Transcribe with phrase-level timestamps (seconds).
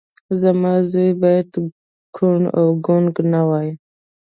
[0.41, 1.51] زما زوی بايد
[2.15, 3.69] کوڼ او ګونګی نه وي.